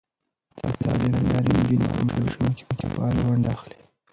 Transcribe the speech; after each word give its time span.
د 0.59 0.61
تعلیم 0.83 1.11
له 1.15 1.21
لارې، 1.29 1.51
نجونې 1.57 1.87
په 1.93 2.01
محلي 2.07 2.29
شوراګانو 2.33 2.55
کې 2.57 2.85
فعاله 2.93 3.21
ونډه 3.25 3.49
اخلي. 3.57 3.79